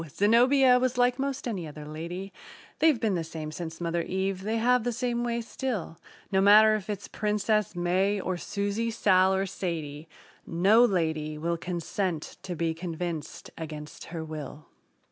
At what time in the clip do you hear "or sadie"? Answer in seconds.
9.35-10.09